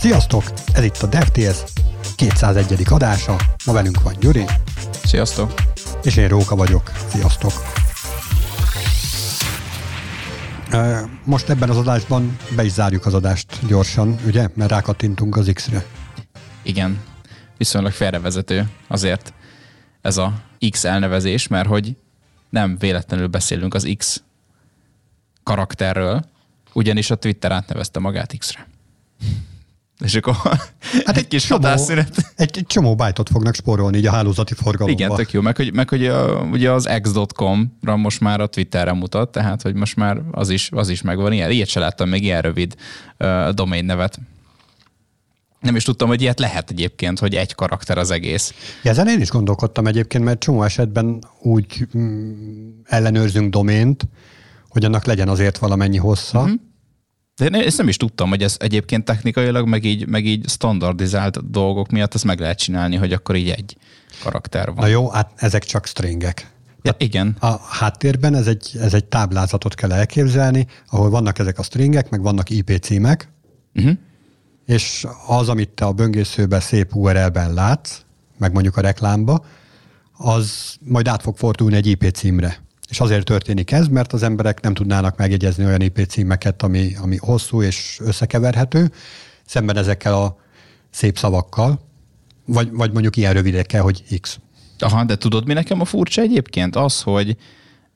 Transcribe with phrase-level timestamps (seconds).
[0.00, 0.42] Sziasztok!
[0.72, 1.56] Ez itt a DevTales
[2.16, 2.82] 201.
[2.90, 3.36] adása.
[3.66, 4.44] Ma velünk van Gyuri.
[5.04, 5.54] Sziasztok!
[6.02, 6.92] És én Róka vagyok.
[7.08, 7.52] Sziasztok!
[11.24, 14.48] Most ebben az adásban be is zárjuk az adást gyorsan, ugye?
[14.54, 15.84] Mert rákattintunk az X-re.
[16.62, 17.00] Igen.
[17.56, 19.32] Viszonylag félrevezető azért
[20.00, 20.32] ez a
[20.70, 21.96] X elnevezés, mert hogy
[22.50, 24.22] nem véletlenül beszélünk az X
[25.42, 26.24] karakterről,
[26.72, 28.66] ugyanis a Twitter átnevezte magát X-re.
[30.04, 30.34] És akkor
[31.04, 32.32] hát egy kis csomó, határszünet.
[32.36, 35.02] Egy, egy csomó bájtot fognak spórolni így a hálózati forgalomba.
[35.02, 35.40] Igen, tök jó.
[35.40, 39.74] Meg hogy, meg, hogy a, ugye az x.com-ra most már a Twitterre mutat, tehát hogy
[39.74, 41.32] most már az is, az is megvan.
[41.32, 42.74] Ilyen, ilyet se láttam még ilyen rövid
[43.18, 44.18] uh, domain nevet.
[45.60, 48.54] Nem is tudtam, hogy ilyet lehet egyébként, hogy egy karakter az egész.
[48.82, 54.08] Ja, ezen én is gondolkodtam egyébként, mert csomó esetben úgy mm, ellenőrzünk domént,
[54.68, 56.38] hogy annak legyen azért valamennyi hossza.
[56.40, 56.60] Uh-huh.
[57.36, 61.50] De én ezt nem is tudtam, hogy ez egyébként technikailag, meg így, meg így standardizált
[61.50, 63.76] dolgok miatt ezt meg lehet csinálni, hogy akkor így egy
[64.22, 64.76] karakter van.
[64.76, 66.50] Na jó, hát ezek csak stringek.
[66.82, 67.36] Ja, igen.
[67.40, 72.22] A háttérben ez egy, ez egy táblázatot kell elképzelni, ahol vannak ezek a stringek, meg
[72.22, 73.28] vannak IP címek,
[73.74, 73.96] uh-huh.
[74.66, 78.00] és az, amit te a böngészőben szép URL-ben látsz,
[78.38, 79.44] meg mondjuk a reklámba,
[80.12, 82.65] az majd át fog fordulni egy IP címre.
[82.88, 87.16] És azért történik ez, mert az emberek nem tudnának megjegyezni olyan IP címeket, ami, ami
[87.16, 88.92] hosszú és összekeverhető,
[89.46, 90.36] szemben ezekkel a
[90.90, 91.80] szép szavakkal,
[92.44, 94.38] vagy, vagy mondjuk ilyen rövidekkel, hogy X.
[94.78, 96.76] Aha, de tudod, mi nekem a furcsa egyébként?
[96.76, 97.36] Az, hogy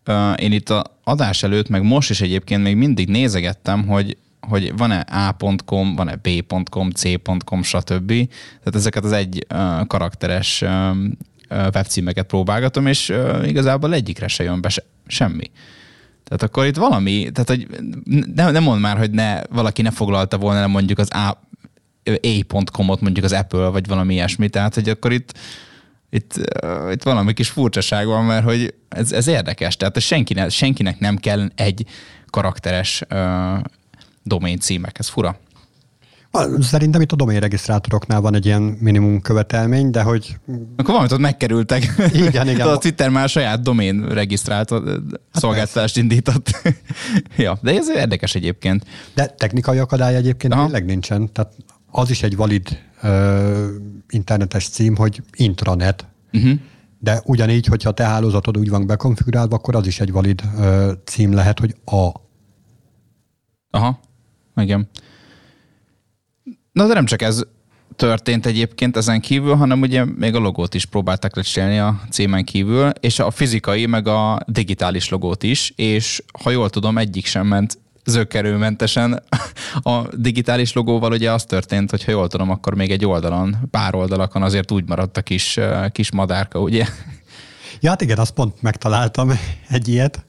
[0.07, 4.77] uh, én itt a adás előtt, meg most is egyébként még mindig nézegettem, hogy hogy
[4.77, 8.09] van-e a.com, van-e b.com, c.com, stb.
[8.09, 11.13] Tehát ezeket az egy uh, karakteres um,
[11.51, 13.13] webcímeket próbálgatom, és
[13.45, 15.51] igazából egyikre se jön be se, semmi.
[16.25, 17.67] Tehát akkor itt valami, tehát hogy
[18.35, 21.41] nem, nem mond már, hogy ne, valaki ne foglalta volna nem mondjuk az A,
[22.05, 25.39] a.com-ot mondjuk az Apple, vagy valami ilyesmi, tehát hogy akkor itt,
[26.11, 26.35] itt,
[26.93, 31.51] itt valami kis furcsaság van, mert hogy ez, ez érdekes, tehát senkinek, senkinek nem kell
[31.55, 31.87] egy
[32.27, 33.59] karakteres uh,
[34.23, 35.39] domain címek, ez fura.
[36.61, 40.39] Szerintem itt a domain regisztrátoroknál van egy ilyen minimum követelmény, de hogy...
[40.77, 41.95] Akkor valamit ott megkerültek.
[42.13, 42.69] Igen, igen.
[42.69, 45.01] a Twitter már saját domain regisztrátor hát
[45.33, 46.01] szolgáltatást persze.
[46.01, 46.51] indított.
[47.37, 48.85] ja, de ez érdekes egyébként.
[49.15, 50.63] De technikai akadály egyébként Aha.
[50.63, 51.33] tényleg nincsen.
[51.33, 51.53] Tehát
[51.91, 53.65] az is egy valid uh,
[54.09, 56.07] internetes cím, hogy intranet.
[56.33, 56.53] Uh-huh.
[56.99, 60.91] De ugyanígy, hogyha a te hálózatod úgy van bekonfigurálva, akkor az is egy valid uh,
[61.05, 62.11] cím lehet, hogy a.
[63.71, 64.01] Aha,
[64.57, 64.89] igen.
[66.73, 67.43] Na de nem csak ez
[67.97, 72.89] történt egyébként ezen kívül, hanem ugye még a logót is próbálták lecserélni a címen kívül,
[73.01, 77.79] és a fizikai, meg a digitális logót is, és ha jól tudom, egyik sem ment
[78.05, 79.23] zöggerőmentesen.
[79.83, 83.95] A digitális logóval ugye az történt, hogy ha jól tudom, akkor még egy oldalon, pár
[83.95, 85.59] oldalakon azért úgy maradt a kis,
[85.93, 86.87] kis madárka, ugye?
[87.81, 89.31] Ja, hát igen, azt pont megtaláltam
[89.69, 90.25] egy ilyet.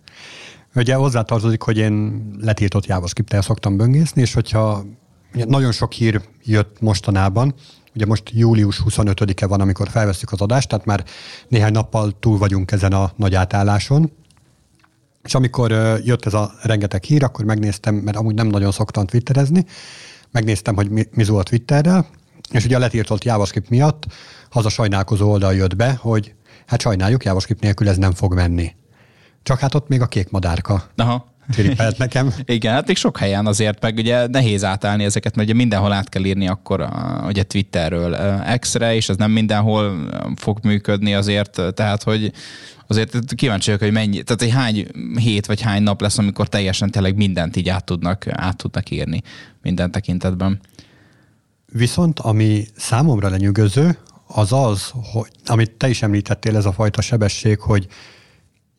[0.75, 4.85] Ugye hozzátartozik, hogy én letiltott JavaScript-tel szoktam böngészni, és hogyha
[5.31, 7.53] nagyon sok hír jött mostanában,
[7.95, 11.05] ugye most július 25-e van, amikor felveszük az adást, tehát már
[11.47, 14.11] néhány nappal túl vagyunk ezen a nagy átálláson,
[15.23, 15.71] és amikor
[16.03, 19.65] jött ez a rengeteg hír, akkor megnéztem, mert amúgy nem nagyon szoktam twitterezni,
[20.31, 22.07] megnéztem, hogy mi, mi a Twitterrel,
[22.51, 24.05] és ugye a letiltott JavaScript miatt
[24.49, 26.33] az a sajnálkozó oldal jött be, hogy
[26.65, 28.75] hát sajnáljuk, JavaScript nélkül ez nem fog menni.
[29.43, 30.83] Csak hát ott még a kék madárka.
[30.95, 32.33] Aha tripelt nekem.
[32.45, 36.09] Igen, hát még sok helyen azért, meg ugye nehéz átállni ezeket, mert ugye mindenhol át
[36.09, 38.17] kell írni akkor a, ugye Twitterről
[38.59, 42.31] X-re, és az nem mindenhol fog működni azért, tehát hogy
[42.87, 46.91] azért kíváncsi vagyok, hogy mennyi, tehát hogy hány hét vagy hány nap lesz, amikor teljesen
[46.91, 49.21] tényleg mindent így át tudnak, át tudnak írni
[49.61, 50.59] minden tekintetben.
[51.73, 53.97] Viszont ami számomra lenyűgöző,
[54.27, 57.87] az az, hogy, amit te is említettél, ez a fajta sebesség, hogy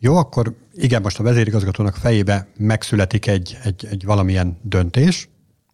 [0.04, 5.28] jó, akkor igen, most a vezérigazgatónak fejébe megszületik egy, egy, egy valamilyen döntés,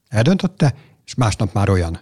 [0.08, 0.74] eldöntötte,
[1.06, 2.00] és másnap már olyan.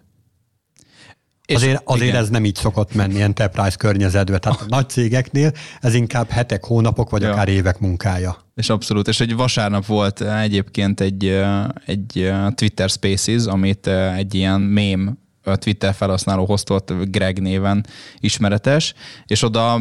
[1.46, 4.38] És azért azért ez nem így szokott menni enterprise környezetbe.
[4.38, 7.32] Tehát a nagy cégeknél ez inkább hetek, hónapok, vagy ja.
[7.32, 8.36] akár évek munkája.
[8.54, 9.08] És abszolút.
[9.08, 11.42] És egy vasárnap volt egyébként egy,
[11.86, 13.86] egy Twitter Spaces, amit
[14.16, 15.12] egy ilyen meme
[15.54, 17.86] Twitter felhasználó hoztott Greg néven
[18.20, 18.94] ismeretes,
[19.26, 19.80] és oda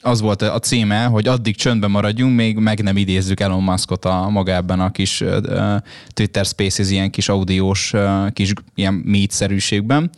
[0.00, 4.28] az volt a címe, hogy addig csöndben maradjunk, még meg nem idézzük Elon Muskot a
[4.28, 5.24] magában a kis
[6.08, 7.92] Twitter Spaces ilyen kis audiós,
[8.32, 10.10] kis ilyen meet-szerűségben,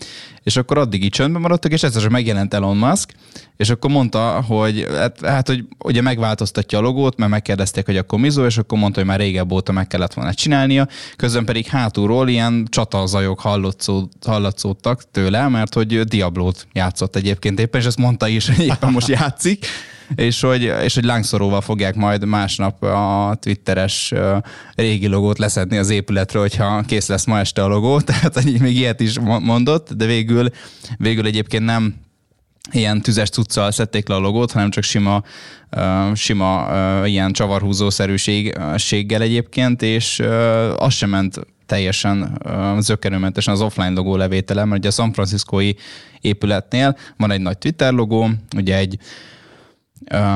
[0.45, 3.15] és akkor addig így csöndben maradtak, és egyszer megjelent Elon Musk,
[3.57, 8.19] és akkor mondta, hogy hát, hát, hogy ugye megváltoztatja a logót, mert megkérdezték, hogy akkor
[8.19, 12.29] mizó, és akkor mondta, hogy már régebb óta meg kellett volna csinálnia, közben pedig hátulról
[12.29, 13.41] ilyen csatazajok
[14.21, 19.09] hallatszódtak tőle, mert hogy Diablót játszott egyébként éppen, és ezt mondta is, hogy éppen most
[19.09, 19.67] játszik,
[20.15, 24.13] és hogy, és hogy lángszoróval fogják majd másnap a twitteres
[24.75, 29.01] régi logót leszedni az épületről, hogyha kész lesz ma este a logó, tehát még ilyet
[29.01, 30.49] is mondott, de végül,
[30.97, 31.95] végül egyébként nem
[32.71, 35.23] ilyen tüzes cuccal szedték le a logót, hanem csak sima,
[35.77, 42.39] uh, sima uh, ilyen csavarhúzószerűséggel egyébként, és uh, az sem ment teljesen
[42.79, 45.77] zökkenőmentesen az offline logó levétele, mert ugye a San Franciscoi
[46.21, 48.99] épületnél van egy nagy Twitter logó, ugye egy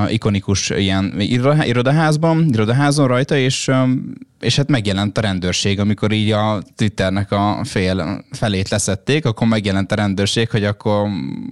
[0.09, 1.21] ikonikus ilyen
[1.65, 3.71] irodaházban, irodaházon rajta, és,
[4.41, 9.93] és hát megjelent a rendőrség, amikor így a Twitternek a fél felét leszették, akkor megjelent
[9.93, 11.09] a rendőrség, hogy akkor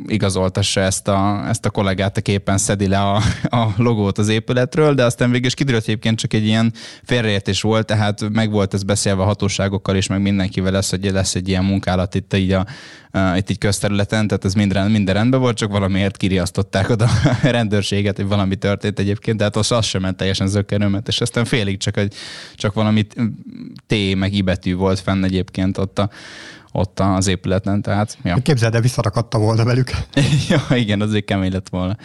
[0.07, 3.17] igazoltassa ezt a, ezt a kollégát, a képen szedi le a,
[3.61, 6.73] a logót az épületről, de aztán végül is kiderült egyébként csak egy ilyen
[7.03, 11.35] félreértés volt, tehát meg volt ez beszélve a hatóságokkal, és meg mindenkivel lesz, hogy lesz
[11.35, 12.67] egy ilyen munkálat itt így a,
[13.37, 17.05] itt így közterületen, tehát ez minden, minden rendben volt, csak valamiért kiriasztották oda
[17.43, 21.45] a rendőrséget, hogy valami történt egyébként, tehát az, az sem ment teljesen zökkenőmet, és aztán
[21.45, 22.15] félig csak, egy,
[22.55, 23.07] csak valami
[23.87, 26.11] T meg I betű volt fenn egyébként ott, a,
[26.73, 28.19] ott az épületen, tehát...
[28.23, 28.37] Ja.
[28.43, 29.91] Képzeld, de visszarakadta volna velük.
[30.49, 31.97] ja, igen, azért kemény lett volna.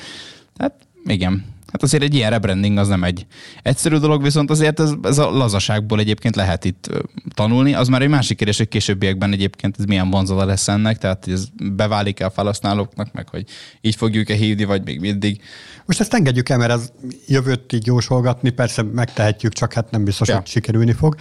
[0.58, 0.74] Hát
[1.06, 3.26] igen, Hát azért egy ilyen rebranding az nem egy
[3.64, 6.90] egyszerű dolog, viszont azért ez, ez a lazaságból egyébként lehet itt
[7.34, 7.74] tanulni.
[7.74, 11.46] Az már egy másik kérdés, hogy későbbiekben egyébként ez milyen vonzala lesz ennek, tehát ez
[11.74, 13.46] beválik-e a felhasználóknak, meg hogy
[13.82, 15.42] így fogjuk-e hívni, vagy még mindig.
[15.86, 16.92] Most ezt engedjük el, mert ez
[17.28, 20.36] jövőt így jósolgatni, persze megtehetjük, csak hát nem biztos, ja.
[20.36, 21.16] hogy sikerülni fog.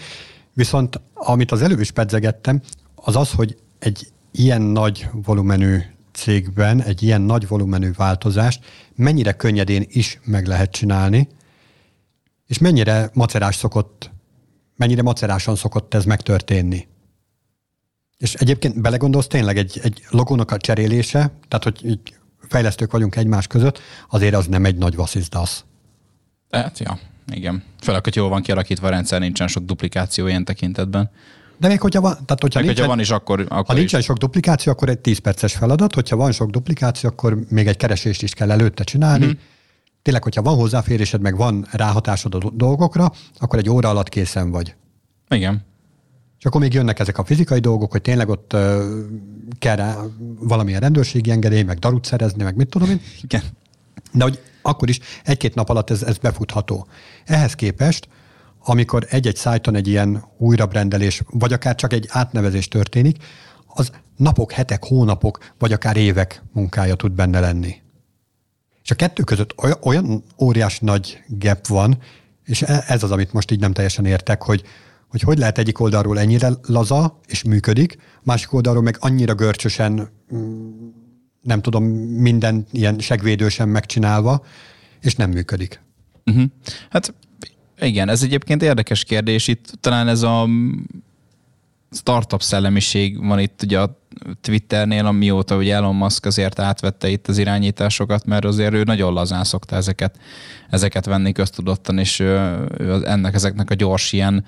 [0.52, 2.61] Viszont amit az előbb is pedzegettem,
[2.94, 5.79] az az, hogy egy ilyen nagy volumenű
[6.12, 8.64] cégben egy ilyen nagy volumenű változást
[9.00, 11.29] mennyire könnyedén is meg lehet csinálni,
[12.47, 14.11] és mennyire macerás szokott,
[14.76, 16.88] mennyire macerásan szokott ez megtörténni.
[18.17, 22.14] És egyébként belegondolsz tényleg egy, egy logónak a cserélése, tehát hogy így
[22.49, 25.64] fejlesztők vagyunk egymás között, azért az nem egy nagy vasszizdasz.
[26.49, 26.99] Tehát, ja,
[27.32, 27.62] igen.
[27.81, 31.11] Főleg, hogy jól van kialakítva a rendszer, nincsen sok duplikáció ilyen tekintetben.
[31.60, 34.06] De még hogyha van, tehát hogyha, nincsen, hogyha van is, akkor, akkor Ha nincsen is.
[34.06, 38.22] sok duplikáció, akkor egy 10 perces feladat, hogyha van sok duplikáció, akkor még egy keresést
[38.22, 39.24] is kell előtte csinálni.
[39.24, 39.38] Mm-hmm.
[40.02, 44.74] Tényleg, hogyha van hozzáférésed, meg van ráhatásod a dolgokra, akkor egy óra alatt készen vagy.
[45.28, 45.64] Igen.
[46.38, 48.82] És akkor még jönnek ezek a fizikai dolgok, hogy tényleg ott uh,
[49.58, 49.96] kell rá
[50.38, 53.00] valamilyen rendőrségi engedély, meg darut szerezni, meg mit tudom én.
[53.22, 53.42] Igen.
[54.12, 56.86] De hogy akkor is egy-két nap alatt ez, ez befutható.
[57.24, 58.08] Ehhez képest
[58.64, 63.16] amikor egy-egy szájton egy ilyen újrabrendelés, vagy akár csak egy átnevezés történik,
[63.66, 67.74] az napok, hetek, hónapok, vagy akár évek munkája tud benne lenni.
[68.82, 71.98] És a kettő között olyan, óriás nagy gap van,
[72.44, 74.64] és e, ez az, amit most így nem teljesen értek, hogy
[75.10, 80.88] hogy, hogy lehet egyik oldalról ennyire laza és működik, másik oldalról meg annyira görcsösen, mm,
[81.42, 84.44] nem tudom, minden ilyen segvédősen megcsinálva,
[85.00, 85.80] és nem működik.
[86.24, 86.44] Uh-huh.
[86.90, 87.14] Hát
[87.80, 89.48] igen, ez egyébként érdekes kérdés.
[89.48, 90.48] Itt talán ez a
[91.90, 93.98] startup szellemiség van itt ugye a
[94.40, 99.44] Twitternél, amióta ugye Elon Musk azért átvette itt az irányításokat, mert azért ő nagyon lazán
[99.44, 100.18] szokta ezeket,
[100.70, 104.44] ezeket venni köztudottan, és ő, ő ennek, ezeknek a gyors ilyen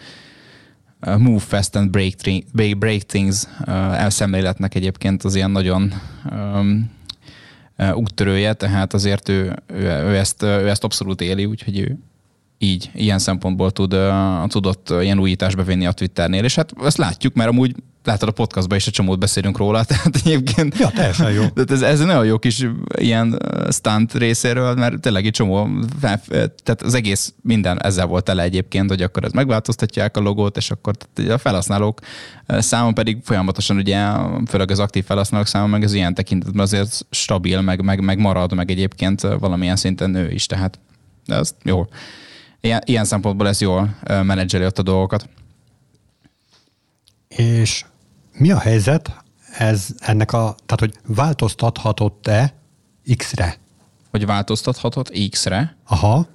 [1.19, 3.45] move fast and break, break things
[3.93, 5.93] elszemléletnek egyébként az ilyen nagyon
[6.31, 6.91] um,
[7.93, 11.99] úttörője, tehát azért ő, ő, ő, ezt, ő ezt abszolút éli, úgyhogy ő,
[12.63, 13.97] így, ilyen szempontból tud,
[14.47, 18.79] tudott ilyen újítást bevinni a Twitternél, és hát ezt látjuk, mert amúgy látod a podcastban
[18.79, 20.79] is egy csomót beszélünk róla, tehát egyébként...
[20.79, 21.49] Ja, teljesen jó.
[21.55, 22.67] Tehát ez, ez nagyon jó kis
[22.99, 23.39] ilyen
[23.71, 25.69] stunt részéről, mert tényleg egy csomó,
[26.01, 30.71] tehát az egész minden ezzel volt tele egyébként, hogy akkor ez megváltoztatják a logót, és
[30.71, 30.95] akkor
[31.29, 32.01] a felhasználók
[32.47, 34.07] számon pedig folyamatosan ugye,
[34.49, 38.55] főleg az aktív felhasználók számon meg ez ilyen tekintetben azért stabil, meg, meg, meg marad,
[38.55, 40.79] meg egyébként valamilyen szinten nő is, tehát
[41.27, 41.85] ez jó
[42.63, 45.29] ilyen, ilyen szempontból ez jól menedzseli ott a dolgokat.
[47.29, 47.85] És
[48.33, 49.17] mi a helyzet
[49.59, 52.55] ez ennek a, tehát hogy változtathatott-e
[53.17, 53.57] X-re?
[54.11, 55.77] Hogy változtathatott X-re?
[55.87, 56.27] Aha.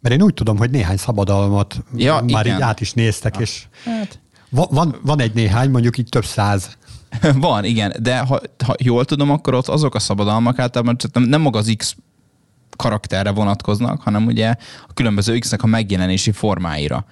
[0.00, 2.56] Mert én úgy tudom, hogy néhány szabadalmat ja, már igen.
[2.56, 3.40] így át is néztek, ja.
[3.40, 4.20] és hát.
[4.50, 6.76] van, van egy néhány, mondjuk így több száz.
[7.34, 11.40] Van, igen, de ha, ha jól tudom, akkor ott azok a szabadalmak általában nem, nem
[11.40, 11.96] maga az X
[12.76, 14.54] karakterre vonatkoznak, hanem ugye
[14.88, 17.04] a különböző X-nek a megjelenési formáira.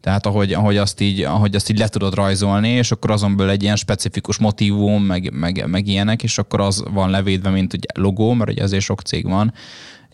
[0.00, 3.52] Tehát ahogy, ahogy, azt így, ahogy azt így le tudod rajzolni, és akkor azon belül
[3.52, 7.88] egy ilyen specifikus motivum, meg, meg, meg ilyenek, és akkor az van levédve, mint ugye
[7.94, 9.52] logó, mert ugye azért sok cég van,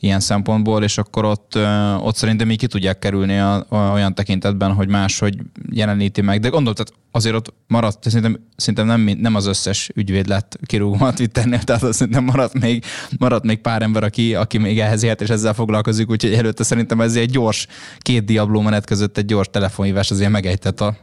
[0.00, 1.58] ilyen szempontból, és akkor ott,
[2.00, 5.38] ott szerintem így ki tudják kerülni a, olyan tekintetben, hogy máshogy
[5.70, 6.40] jeleníti meg.
[6.40, 11.06] De gondolom, tehát azért ott maradt, szerintem, szerintem nem, nem az összes ügyvéd lett kirúgva
[11.06, 12.84] a Twitternél, tehát azt szerintem maradt még,
[13.18, 17.00] maradt még pár ember, aki, aki még ehhez ért, és ezzel foglalkozik, úgyhogy előtte szerintem
[17.00, 17.66] ez egy gyors,
[17.98, 20.96] két diabló menet között egy gyors telefonhívás azért megejtett a,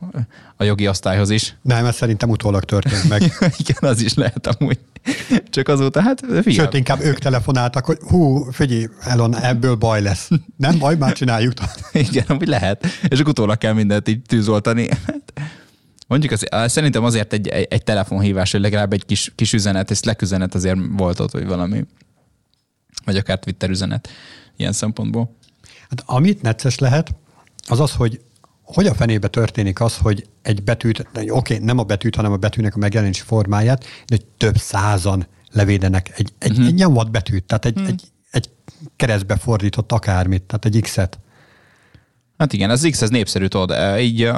[0.57, 1.55] a jogi osztályhoz is.
[1.62, 3.22] Nem, ez szerintem utólag történt meg.
[3.65, 4.79] Igen, az is lehet amúgy.
[5.50, 6.51] Csak azóta, hát figyelj.
[6.51, 10.29] Sőt, inkább ők telefonáltak, hogy hú, figyelj, Elon, ebből baj lesz.
[10.57, 11.53] Nem baj, már csináljuk.
[12.10, 12.86] Igen, amúgy lehet.
[13.07, 14.89] És utólag kell mindent így tűzoltani.
[16.08, 20.04] Mondjuk az, szerintem azért egy, egy, egy telefonhívás, hogy legalább egy kis, kis üzenet, és
[20.04, 21.86] leküzenet azért volt ott, vagy valami.
[23.06, 24.10] Vagy akár Twitter üzenet
[24.56, 25.36] ilyen szempontból.
[25.90, 27.16] Hát amit necces lehet,
[27.68, 28.20] az az, hogy
[28.66, 32.38] hogy a fenébe történik az, hogy egy betűt, oké, okay, nem a betűt, hanem a
[32.38, 36.68] betűnek a megjelenési formáját, de több százan levédenek egy, egy, uh-huh.
[36.68, 37.90] egy nyomvat betűt, tehát egy, uh-huh.
[37.90, 38.50] egy, egy
[38.96, 41.20] keresztbe fordított akármit, tehát egy X-et.
[42.38, 44.32] Hát igen, az X ez népszerű, tudod, így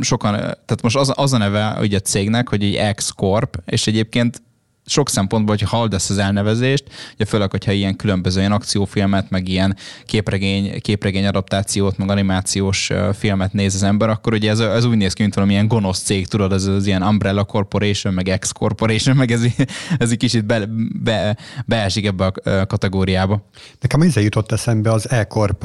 [0.00, 4.42] sokan, tehát most az, az a neve ugye a cégnek, hogy egy X-Corp, és egyébként
[4.86, 9.48] sok szempontból, hogyha hallod ezt az elnevezést, ugye főleg, hogyha ilyen különböző ilyen akciófilmet, meg
[9.48, 9.76] ilyen
[10.06, 15.12] képregény, képregény adaptációt, meg animációs filmet néz az ember, akkor ugye ez, ez úgy néz
[15.12, 19.16] ki, mint valami ilyen gonosz cég, tudod, ez az ilyen Umbrella Corporation, meg X Corporation,
[19.16, 19.42] meg ez,
[19.98, 20.68] ez egy kicsit be,
[21.02, 23.48] be, beesik ebbe a kategóriába.
[23.80, 25.64] Nekem ezzel jutott eszembe az E-Corp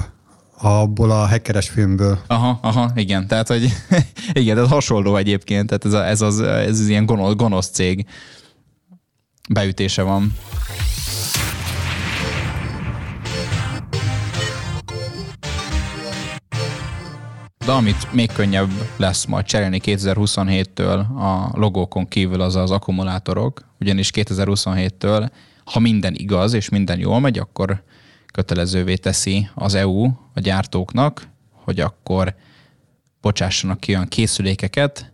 [0.57, 2.19] abból a hackeres filmből.
[2.27, 3.73] Aha, aha, igen, tehát, hogy
[4.33, 8.05] igen, ez hasonló egyébként, tehát ez, a, ez, az, ez az ilyen gonosz, gonosz cég
[9.49, 10.33] beütése van.
[17.65, 24.11] De amit még könnyebb lesz majd cserélni 2027-től a logókon kívül az az akkumulátorok, ugyanis
[24.13, 25.29] 2027-től,
[25.65, 27.83] ha minden igaz és minden jól megy, akkor
[28.35, 32.35] kötelezővé teszi az EU a gyártóknak, hogy akkor
[33.21, 35.11] bocsássanak ki olyan készülékeket,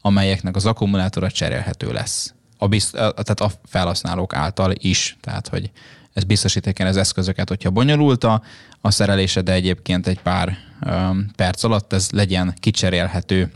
[0.00, 5.16] amelyeknek az akkumulátora cserélhető lesz a, bizt, tehát a felhasználók által is.
[5.20, 5.70] Tehát, hogy
[6.12, 8.42] ez biztosíték az eszközöket, hogyha bonyolult a,
[8.80, 13.52] a szerelése, de egyébként egy pár um, perc alatt ez legyen kicserélhető.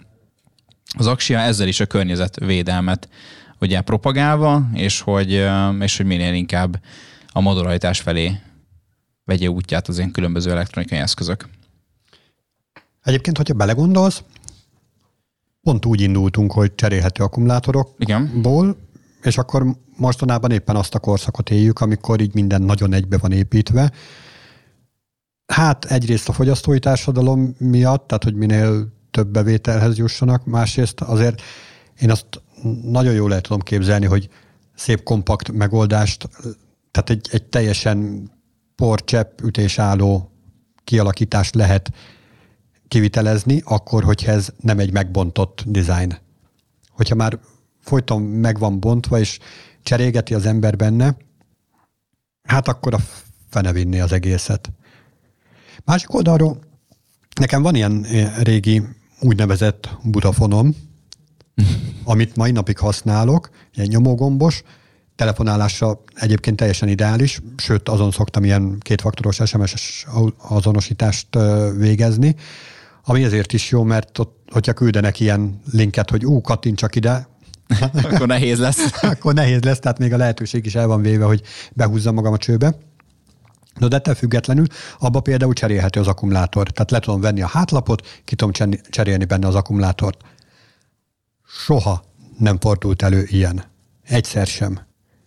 [0.99, 3.09] Az Axia ezzel is a környezetvédelmet
[3.61, 5.49] ugye propagálva, és hogy,
[5.81, 6.81] és hogy minél inkább
[7.33, 8.41] a modularitás felé
[9.25, 11.49] vegye útját az ilyen különböző elektronikai eszközök.
[13.03, 14.23] Egyébként, hogyha belegondolsz,
[15.63, 18.77] pont úgy indultunk, hogy cserélhető akkumulátorokból,
[19.23, 23.93] és akkor mostanában éppen azt a korszakot éljük, amikor így minden nagyon egybe van építve.
[25.47, 31.43] Hát egyrészt a fogyasztói társadalom miatt, tehát hogy minél több bevételhez jussanak, másrészt azért
[32.01, 32.27] én azt
[32.83, 34.29] nagyon jól el tudom képzelni, hogy
[34.75, 36.29] szép kompakt megoldást,
[36.91, 38.31] tehát egy, egy teljesen
[38.77, 40.31] porcsepp ütésálló
[40.85, 41.93] kialakítást lehet
[42.89, 46.19] kivitelezni, akkor, hogyha ez nem egy megbontott design.
[46.89, 47.39] Hogyha már
[47.81, 49.39] folyton meg van bontva, és
[49.83, 51.17] cserégeti az ember benne,
[52.43, 52.99] hát akkor a
[53.51, 54.73] fene vinni az egészet.
[55.85, 56.59] Másik oldalról
[57.41, 58.03] nekem van ilyen
[58.43, 58.83] régi
[59.21, 60.77] úgynevezett budafonom,
[62.05, 64.63] amit mai napig használok, ilyen nyomógombos,
[65.17, 70.07] telefonálásra egyébként teljesen ideális, sőt azon szoktam ilyen kétfaktoros SMS-es
[70.49, 71.39] azonosítást
[71.77, 72.37] végezni,
[73.05, 77.29] ami ezért is jó, mert ott, hogyha küldenek ilyen linket, hogy ú, kattintsak ide,
[78.11, 79.03] akkor nehéz lesz.
[79.03, 81.43] akkor nehéz lesz, tehát még a lehetőség is el van véve, hogy
[81.73, 82.75] behúzzam magam a csőbe.
[83.79, 84.67] No, de ettől függetlenül
[84.99, 86.71] abba például cserélhető az akkumulátor.
[86.71, 90.21] Tehát le tudom venni a hátlapot, ki tudom cserélni benne az akkumulátort.
[91.47, 92.05] Soha
[92.39, 93.65] nem fordult elő ilyen.
[94.03, 94.81] Egyszer sem.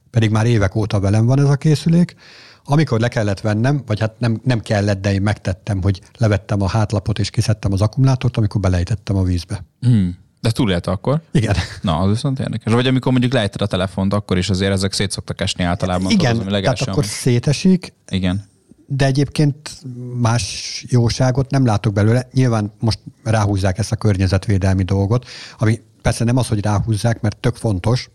[0.09, 2.15] Pedig már évek óta velem van ez a készülék.
[2.63, 6.67] Amikor le kellett vennem, vagy hát nem, nem kellett, de én megtettem, hogy levettem a
[6.67, 9.65] hátlapot és kiszedtem az akkumulátort, amikor belejtettem a vízbe.
[9.81, 10.17] Hmm.
[10.41, 11.21] De túlélte akkor?
[11.31, 11.55] Igen.
[11.81, 12.73] Na, az viszont érdekes.
[12.73, 16.11] Vagy amikor mondjuk lejted a telefont, akkor is azért ezek szét szoktak esni általában.
[16.11, 17.93] Igen, tudod, tehát akkor szétesik.
[18.09, 18.45] Igen.
[18.87, 19.71] De egyébként
[20.19, 22.27] más jóságot nem látok belőle.
[22.33, 25.25] Nyilván most ráhúzzák ezt a környezetvédelmi dolgot,
[25.57, 28.09] ami persze nem az, hogy ráhúzzák, mert tök fontos,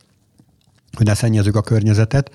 [0.96, 2.30] hogy ne szennyezzük a környezetet,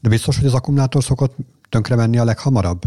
[0.00, 1.36] de biztos, hogy az akkumulátor szokott
[1.68, 2.82] tönkre menni a leghamarabb.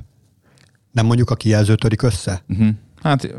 [0.92, 2.44] Nem mondjuk a kijelző törik össze?
[2.48, 2.68] Uh-huh.
[3.02, 3.36] Hát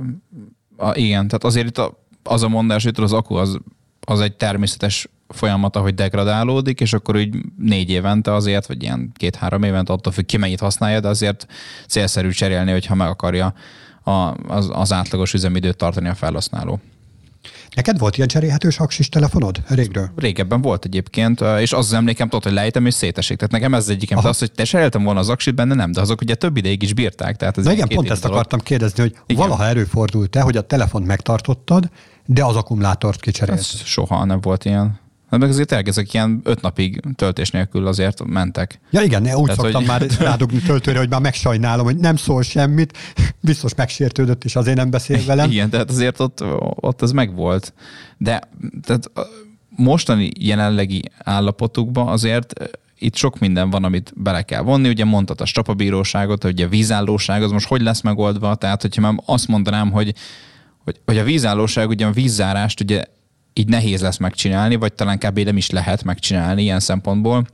[0.76, 3.58] a, igen, tehát azért itt a az a mondás, hogy az akku az,
[4.00, 9.62] az egy természetes folyamata, hogy degradálódik, és akkor úgy négy évente azért, vagy ilyen két-három
[9.62, 11.46] évente attól függ, ki mennyit használja, de azért
[11.88, 13.54] célszerű cserélni, hogyha meg akarja
[14.02, 14.10] a,
[14.46, 16.80] az, az átlagos üzemidőt tartani a felhasználó.
[17.74, 20.10] Neked volt ilyen cserélhetős aksis telefonod régről?
[20.16, 23.36] Régebben volt egyébként, és az, az emlékem tudod, hogy lejtem és szétesik.
[23.36, 26.20] Tehát nekem ez egyikem, az, hogy te cseréltem volna az aksit benne, nem, de azok
[26.20, 27.36] ugye több ideig is bírták.
[27.36, 28.36] Tehát ez Na igen, pont ezt dolog.
[28.36, 29.42] akartam kérdezni, hogy igen.
[29.42, 31.90] valaha előfordult-e, hogy a telefont megtartottad,
[32.26, 33.58] de az akkumulátort kicserélt?
[33.58, 35.00] Ez soha nem volt ilyen.
[35.30, 38.80] Hát meg azért elkezdek ilyen öt napig töltés nélkül azért mentek.
[38.90, 39.86] Ja igen, úgy Tehát, szoktam hogy...
[39.86, 42.98] már rádugni töltőre, hogy már megsajnálom, hogy nem szól semmit,
[43.40, 45.50] biztos megsértődött, és azért nem beszél velem.
[45.50, 47.72] Igen, tehát azért ott, ott ez megvolt.
[48.16, 48.40] De
[48.82, 49.10] tehát
[49.76, 52.52] mostani jelenlegi állapotukban azért
[52.98, 54.88] itt sok minden van, amit bele kell vonni.
[54.88, 59.14] Ugye mondtad a strapabíróságot, hogy a vízállóság az most hogy lesz megoldva, tehát hogyha már
[59.24, 60.14] azt mondanám, hogy
[60.84, 63.04] hogy, hogy a vízállóság, ugye a vízzárást ugye
[63.52, 65.38] így nehéz lesz megcsinálni, vagy talán kb.
[65.38, 67.46] nem is lehet megcsinálni ilyen szempontból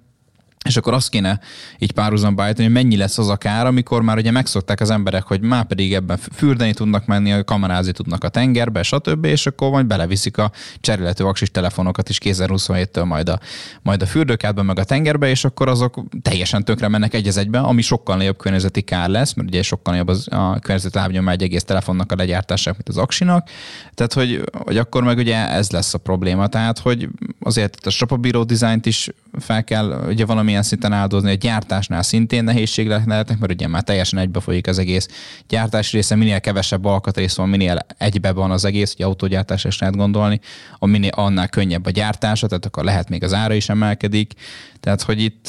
[0.64, 1.40] és akkor azt kéne
[1.78, 5.22] így párhuzamba állítani, hogy mennyi lesz az a kár, amikor már ugye megszokták az emberek,
[5.22, 9.24] hogy már pedig ebben fürdeni tudnak menni, kamerázni tudnak a tengerbe, stb.
[9.24, 13.40] És akkor majd beleviszik a cserélhető aksis telefonokat is 2027-től majd a,
[13.82, 17.82] majd a fürdőkádba, meg a tengerbe, és akkor azok teljesen tönkre mennek egy egybe, ami
[17.82, 21.64] sokkal nagyobb környezeti kár lesz, mert ugye sokkal nagyobb az, a környezeti lábnyom egy egész
[21.64, 23.48] telefonnak a legyártásának, mint az aksinak.
[23.94, 26.46] Tehát, hogy, hogy akkor meg ugye ez lesz a probléma.
[26.46, 27.08] Tehát, hogy
[27.40, 33.06] azért a strapabíró dizájnt is fel kell ugye valamilyen szinten áldozni, a gyártásnál szintén nehézségek
[33.06, 35.08] lehetnek, mert ugye már teljesen egybe folyik az egész
[35.48, 39.96] gyártás része, minél kevesebb alkatrész van, minél egybe van az egész, hogy autógyártásra is lehet
[39.96, 40.40] gondolni,
[40.78, 44.32] a minél annál könnyebb a gyártása, tehát akkor lehet még az ára is emelkedik.
[44.80, 45.48] Tehát, hogy itt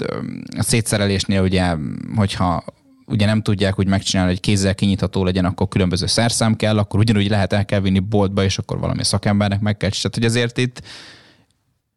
[0.58, 1.76] a szétszerelésnél ugye,
[2.16, 2.64] hogyha
[3.06, 7.30] ugye nem tudják úgy megcsinálni, hogy kézzel kinyitható legyen, akkor különböző szerszám kell, akkor ugyanúgy
[7.30, 9.90] lehet el kell vinni boltba, és akkor valami szakembernek meg kell.
[9.90, 10.82] Tehát, hogy azért itt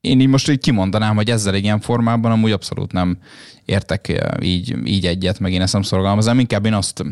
[0.01, 3.19] én így most így kimondanám, hogy ezzel ilyen formában amúgy abszolút nem
[3.65, 6.39] értek eh, így, így egyet, meg én ezt nem szorgalmazom.
[6.39, 7.05] Inkább én azt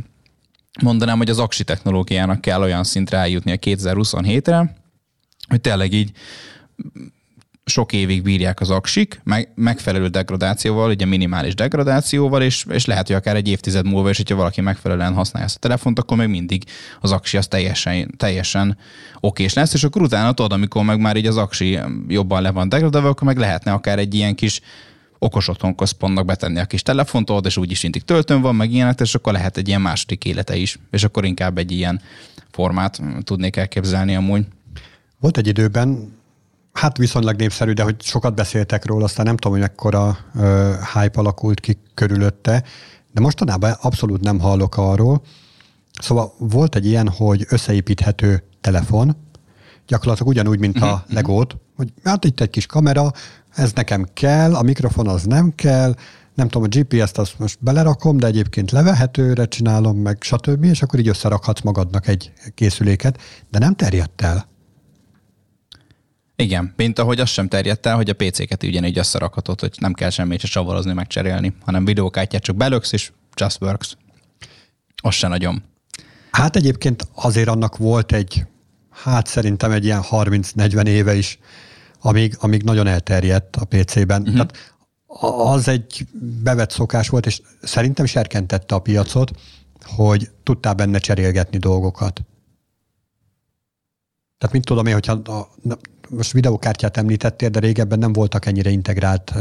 [0.83, 4.76] mondanám, hogy az aksi technológiának kell olyan szintre eljutni a 2027-re,
[5.49, 6.11] hogy tényleg így
[7.68, 13.16] sok évig bírják az aksik, meg, megfelelő degradációval, ugye minimális degradációval, és, és lehet, hogy
[13.16, 16.64] akár egy évtized múlva is, hogyha valaki megfelelően használja ezt a telefont, akkor még mindig
[17.00, 18.76] az aksi az teljesen, teljesen
[19.20, 22.68] okés lesz, és akkor utána tudod, amikor meg már így az aksi jobban le van
[22.68, 24.61] degradálva, akkor meg lehetne akár egy ilyen kis
[25.18, 29.33] okos otthonközpontnak betenni a kis telefont, és úgyis intig töltőn van, meg ilyenek, és akkor
[29.33, 32.00] lehet egy ilyen második élete is, és akkor inkább egy ilyen
[32.50, 34.44] formát tudnék elképzelni amúgy.
[35.20, 36.15] Volt egy időben,
[36.77, 40.43] hát viszonylag népszerű, de hogy sokat beszéltek róla, aztán nem tudom, hogy mekkora uh,
[40.95, 42.62] hype alakult ki körülötte,
[43.12, 45.23] de mostanában abszolút nem hallok arról.
[46.01, 49.17] Szóval volt egy ilyen, hogy összeépíthető telefon,
[49.87, 51.15] gyakorlatilag ugyanúgy, mint uh-huh, a mhm, mhm.
[51.15, 53.12] Legót, hogy hát itt egy kis kamera,
[53.55, 55.95] ez nekem kell, a mikrofon az nem kell,
[56.35, 60.99] nem tudom, a GPS-t azt most belerakom, de egyébként levehetőre csinálom, meg stb., és akkor
[60.99, 64.55] így összerakhatsz magadnak egy készüléket, de nem terjedt el.
[66.37, 70.11] Igen, mint ahogy az sem terjedt el, hogy a PC-ket ugyanígy összerakhatod, hogy nem kell
[70.11, 73.96] semmit se csavarozni, megcserélni, hanem videókártyát csak belöksz, és just works.
[74.96, 75.62] Az se nagyon.
[76.31, 78.46] Hát egyébként azért annak volt egy,
[78.90, 81.38] hát szerintem egy ilyen 30-40 éve is,
[82.01, 84.20] amíg, amíg nagyon elterjedt a PC-ben.
[84.20, 84.35] Uh-huh.
[84.35, 84.75] Tehát
[85.53, 86.07] az egy
[86.42, 89.31] bevett szokás volt, és szerintem serkentette a piacot,
[89.85, 92.25] hogy tudtál benne cserélgetni dolgokat.
[94.38, 95.49] Tehát mit tudom én, hogyha a,
[96.11, 99.33] most videókártyát említettél, de régebben nem voltak ennyire integrált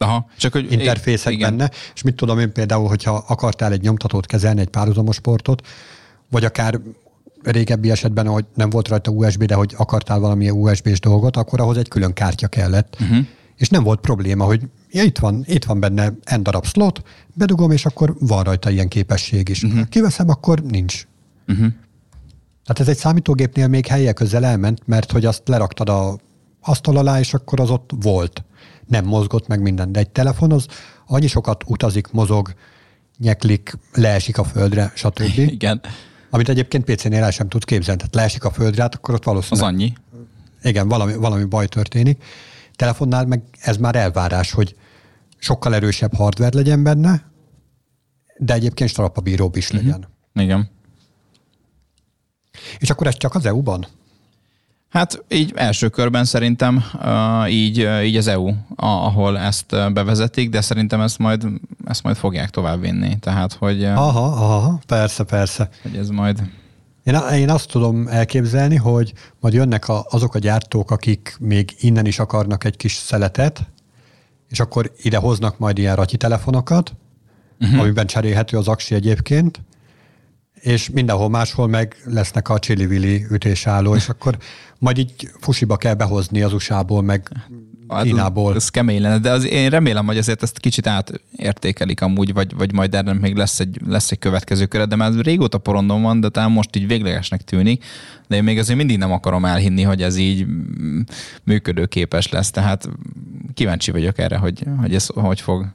[0.00, 1.56] Aha, csak hogy interfészek igen.
[1.56, 5.66] benne, és mit tudom én például, hogyha akartál egy nyomtatót kezelni, egy párhuzamos portot,
[6.30, 6.80] vagy akár
[7.42, 11.76] régebbi esetben, hogy nem volt rajta USB, de hogy akartál valamilyen USB-s dolgot, akkor ahhoz
[11.76, 12.96] egy külön kártya kellett.
[13.00, 13.26] Uh-huh.
[13.56, 17.02] És nem volt probléma, hogy ja, itt, van, itt van benne n darab slot,
[17.34, 19.62] bedugom, és akkor van rajta ilyen képesség is.
[19.62, 19.88] Uh-huh.
[19.88, 21.06] Kiveszem, akkor nincs.
[21.48, 21.66] Uh-huh.
[22.68, 26.18] Tehát ez egy számítógépnél még helye közel elment, mert hogy azt leraktad a
[26.60, 28.44] asztal alá, és akkor az ott volt.
[28.86, 29.92] Nem mozgott meg minden.
[29.92, 30.66] De egy telefon az
[31.06, 32.54] annyi sokat utazik, mozog,
[33.18, 35.38] nyeklik, leesik a földre, stb.
[35.56, 35.80] Igen.
[36.30, 38.00] Amit egyébként PC-nél el sem tudsz képzelni.
[38.00, 39.68] Tehát leesik a földre, hát akkor ott valószínűleg...
[39.68, 39.92] Az annyi.
[40.62, 42.24] Igen, valami, valami baj történik.
[42.76, 44.76] Telefonnál meg ez már elvárás, hogy
[45.38, 47.30] sokkal erősebb hardware legyen benne,
[48.38, 49.98] de egyébként strapabíróbb is legyen.
[49.98, 50.44] Uh-huh.
[50.44, 50.76] Igen.
[52.78, 53.86] És akkor ez csak az EU-ban?
[54.88, 56.84] Hát így első körben szerintem
[57.48, 61.46] így, így az EU, ahol ezt bevezetik, de szerintem ezt majd,
[61.84, 63.18] ezt majd fogják tovább vinni.
[63.18, 63.84] Tehát, hogy...
[63.84, 65.68] Aha, aha, persze, persze.
[65.82, 66.42] Hogy ez majd...
[67.04, 72.06] Én, én azt tudom elképzelni, hogy majd jönnek a, azok a gyártók, akik még innen
[72.06, 73.66] is akarnak egy kis szeletet,
[74.48, 76.94] és akkor ide hoznak majd ilyen ratyi telefonokat,
[77.60, 77.80] uh-huh.
[77.80, 79.60] amiben cserélhető az aksi egyébként,
[80.60, 84.38] és mindenhol máshol meg lesznek a csili ütésálló, és akkor
[84.78, 87.30] majd így fusiba kell behozni az USA-ból, meg
[87.88, 88.50] hát Kínából.
[88.50, 92.54] Ez, ez kemény lenne, de az, én remélem, hogy azért ezt kicsit átértékelik amúgy, vagy,
[92.56, 96.20] vagy majd erre még lesz egy, lesz egy következő köre, de már régóta porondon van,
[96.20, 97.84] de talán most így véglegesnek tűnik,
[98.28, 100.46] de én még azért mindig nem akarom elhinni, hogy ez így
[101.44, 102.88] működőképes lesz, tehát
[103.54, 105.66] kíváncsi vagyok erre, hogy, hogy ez hogy fog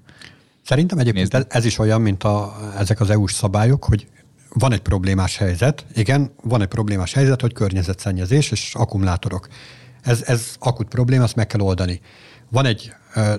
[0.65, 4.07] Szerintem egyébként ez, ez is olyan, mint a, ezek az EU-s szabályok, hogy
[4.53, 9.47] van egy problémás helyzet, igen, van egy problémás helyzet, hogy környezetszennyezés és akkumulátorok.
[10.01, 12.01] Ez, ez akut probléma, azt meg kell oldani.
[12.49, 13.35] Van egy ö,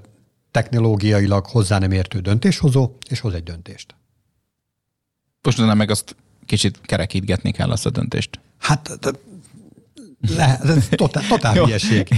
[0.50, 3.94] technológiailag hozzá nem értő döntéshozó, és hoz egy döntést.
[5.42, 8.40] Most nem meg azt kicsit kerekítgetni kell azt a döntést.
[8.58, 8.98] Hát
[10.36, 12.08] le, ez totál, totál hülyeség.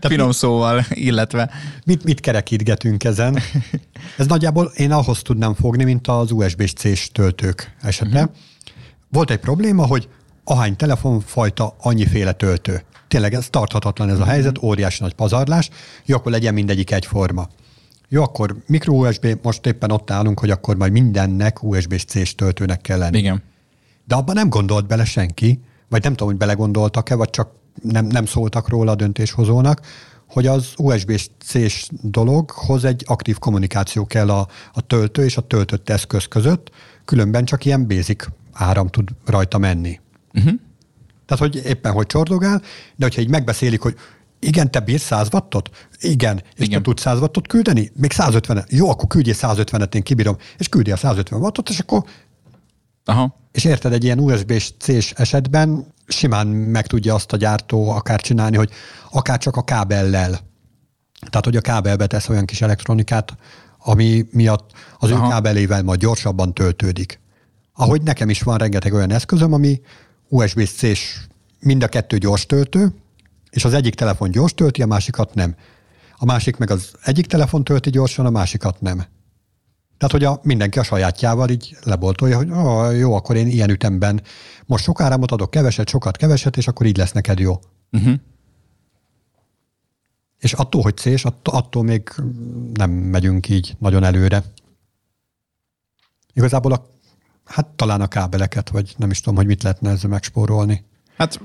[0.00, 1.50] finom mit, szóval, illetve.
[1.84, 3.38] Mit, mit kerekítgetünk ezen?
[4.18, 8.22] Ez nagyjából én ahhoz tudnám fogni, mint az USB-s C-s töltők esetben.
[8.22, 8.38] Uh-huh.
[9.08, 10.08] Volt egy probléma, hogy
[10.44, 12.82] ahány telefonfajta, annyiféle töltő.
[13.08, 15.70] Tényleg ez tarthatatlan ez a helyzet, óriási nagy pazarlás.
[16.04, 17.48] Jó, akkor legyen mindegyik egyforma.
[18.08, 22.80] Jó, akkor mikro USB, most éppen ott állunk, hogy akkor majd mindennek USB-s C-s töltőnek
[22.80, 23.18] kell lenni.
[23.18, 23.42] Igen.
[24.04, 25.60] De abban nem gondolt bele senki,
[25.92, 27.50] vagy nem tudom, hogy belegondoltak-e, vagy csak
[27.82, 29.80] nem, nem szóltak róla a döntéshozónak,
[30.28, 36.24] hogy az USB-C-s dologhoz egy aktív kommunikáció kell a, a töltő és a töltött eszköz
[36.24, 36.70] között,
[37.04, 40.00] különben csak ilyen basic áram tud rajta menni.
[40.34, 40.52] Uh-huh.
[41.26, 42.62] Tehát, hogy éppen hogy csordogál,
[42.96, 43.96] de hogyha így megbeszélik, hogy
[44.38, 45.70] igen, te bírsz 100 wattot?
[46.00, 46.42] Igen.
[46.54, 46.78] És igen.
[46.78, 47.92] te tudsz 100 wattot küldeni?
[47.94, 50.36] Még 150 Jó, akkor küldjél 150-et, én kibírom.
[50.58, 52.04] És küldi a 150 wattot, és akkor
[53.04, 53.40] Aha.
[53.52, 58.56] És érted, egy ilyen USB-s C-s esetben simán meg tudja azt a gyártó akár csinálni,
[58.56, 58.70] hogy
[59.10, 60.40] akár csak a kábellel.
[61.30, 63.36] Tehát, hogy a kábelbe tesz olyan kis elektronikát,
[63.78, 65.26] ami miatt az Aha.
[65.26, 67.20] ő kábelével majd gyorsabban töltődik.
[67.72, 69.80] Ahogy nekem is van rengeteg olyan eszközöm, ami
[70.28, 71.18] USB-C-s
[71.60, 72.94] mind a kettő gyors töltő,
[73.50, 75.54] és az egyik telefon gyors tölti, a másikat nem.
[76.16, 79.04] A másik meg az egyik telefon tölti gyorsan, a másikat nem.
[80.02, 84.22] Tehát, hogy a, mindenki a sajátjával így leboltolja, hogy oh, jó, akkor én ilyen ütemben
[84.66, 87.60] most sok áramot adok, keveset, sokat, keveset, és akkor így lesz neked jó.
[87.92, 88.14] Uh-huh.
[90.38, 92.08] És attól, hogy szés, attól, attól még
[92.72, 94.44] nem megyünk így nagyon előre.
[96.32, 96.86] Igazából a,
[97.44, 100.84] hát talán a kábeleket, vagy nem is tudom, hogy mit lehetne ezzel megspórolni.
[101.16, 101.40] Hát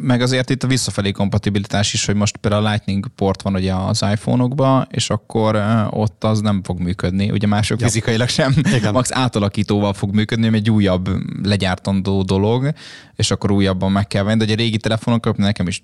[0.00, 3.74] meg azért itt a visszafelé kompatibilitás is, hogy most például a Lightning port van ugye
[3.74, 7.30] az iPhone-okban, és akkor ott az nem fog működni.
[7.30, 7.86] Ugye mások ja.
[7.86, 8.92] fizikailag sem, Igen.
[8.92, 11.08] max átalakítóval fog működni, ami egy újabb
[11.42, 12.72] legyártandó dolog,
[13.16, 14.38] és akkor újabban meg kell venni.
[14.38, 15.80] De ugye a régi telefonok, nekem is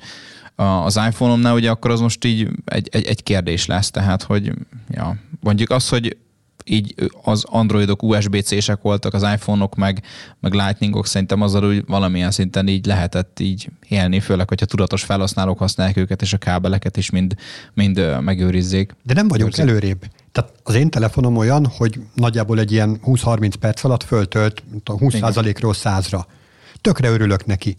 [0.57, 4.53] az iPhone-omnál, ugye akkor az most így egy, egy, egy kérdés lesz, tehát hogy
[4.91, 6.17] ja, mondjuk az, hogy
[6.69, 10.03] így az Androidok USB-C-sek voltak, az iPhone-ok meg,
[10.41, 15.59] meg Lightningok, szerintem azzal úgy valamilyen szinten így lehetett így élni, főleg, hogyha tudatos felhasználók
[15.59, 17.35] használják őket, és a kábeleket is mind,
[17.75, 18.97] mind megőrizzék.
[19.03, 19.65] De nem vagyunk Őrzik.
[19.65, 20.05] előrébb.
[20.33, 26.25] Tehát az én telefonom olyan, hogy nagyjából egy ilyen 20-30 perc alatt föltölt 20%-ról 100-ra.
[26.81, 27.77] Tökre örülök neki.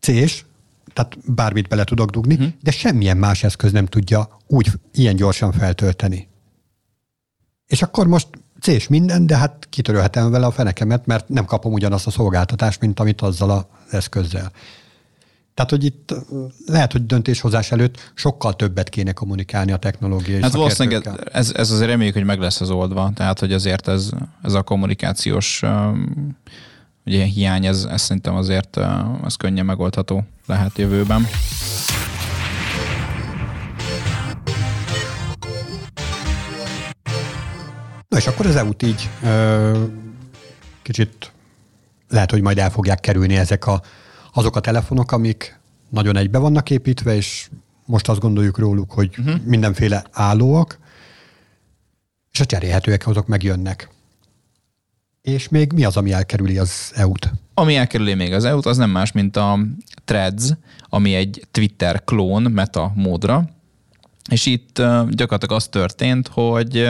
[0.00, 0.44] C-s,
[0.92, 2.48] tehát bármit bele tudok dugni, uh-huh.
[2.62, 6.28] de semmilyen más eszköz nem tudja úgy ilyen gyorsan feltölteni.
[7.68, 8.28] És akkor most
[8.60, 13.00] c minden, de hát kitörölhetem vele a fenekemet, mert nem kapom ugyanazt a szolgáltatást, mint
[13.00, 14.52] amit azzal az eszközzel.
[15.54, 16.14] Tehát, hogy itt
[16.66, 21.90] lehet, hogy döntéshozás előtt sokkal többet kéne kommunikálni a technológiai Hát valószínűleg ez, ez azért
[21.90, 23.10] reméljük, hogy meg lesz az oldva.
[23.14, 24.10] Tehát, hogy azért ez,
[24.42, 25.62] ez a kommunikációs
[27.06, 28.76] ugye, hiány, ez, ez szerintem azért
[29.24, 31.26] ez könnyen megoldható lehet jövőben.
[38.18, 39.84] És akkor az EU-t így ö,
[40.82, 41.32] kicsit
[42.08, 43.82] lehet, hogy majd el fogják kerülni ezek a,
[44.32, 47.48] azok a telefonok, amik nagyon egybe vannak építve, és
[47.84, 49.40] most azt gondoljuk róluk, hogy uh-huh.
[49.44, 50.78] mindenféle állóak,
[52.32, 53.88] és a cserélhetőek azok megjönnek.
[55.22, 57.32] És még mi az, ami elkerüli az EU-t?
[57.54, 59.58] Ami elkerüli még az EU-t, az nem más, mint a
[60.04, 60.50] Threads,
[60.88, 63.48] ami egy Twitter klón meta módra,
[64.30, 64.76] és itt
[65.08, 66.88] gyakorlatilag az történt, hogy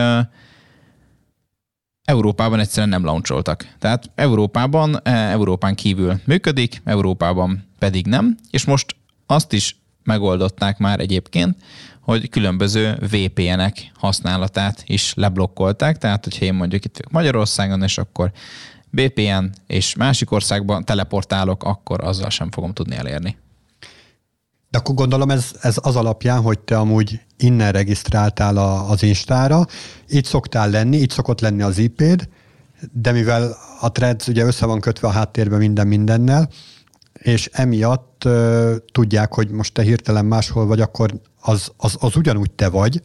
[2.08, 3.74] Európában egyszerűen nem launcholtak.
[3.78, 11.00] Tehát Európában, eh, Európán kívül működik, Európában pedig nem, és most azt is megoldották már
[11.00, 11.56] egyébként,
[12.00, 18.32] hogy különböző VPN-ek használatát is leblokkolták, tehát hogyha én mondjuk itt Magyarországon, és akkor
[18.90, 23.36] VPN és másik országban teleportálok, akkor azzal sem fogom tudni elérni.
[24.70, 29.66] De akkor gondolom ez, ez az alapján, hogy te amúgy innen regisztráltál a, az Instára,
[30.10, 32.28] így szoktál lenni, így szokott lenni az IP-d,
[32.92, 36.48] de mivel a threads ugye össze van kötve a háttérben minden mindennel,
[37.12, 42.50] és emiatt uh, tudják, hogy most te hirtelen máshol vagy, akkor az, az, az ugyanúgy
[42.50, 43.02] te vagy,